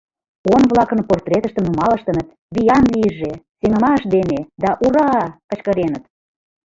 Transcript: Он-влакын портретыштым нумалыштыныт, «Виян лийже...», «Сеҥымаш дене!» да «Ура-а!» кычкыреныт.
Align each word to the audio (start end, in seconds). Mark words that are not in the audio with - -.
Он-влакын 0.53 0.99
портретыштым 1.09 1.63
нумалыштыныт, 1.67 2.27
«Виян 2.53 2.83
лийже...», 2.93 3.31
«Сеҥымаш 3.59 4.01
дене!» 4.13 4.39
да 4.61 4.69
«Ура-а!» 4.85 5.25
кычкыреныт. 5.49 6.03